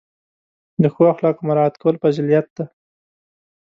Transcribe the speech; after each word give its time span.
د 0.81 0.83
ښو 0.93 1.03
اخلاقو 1.13 1.45
مراعت 1.49 1.75
کول 1.81 1.95
فضیلت 2.03 2.45
دی. 2.55 2.65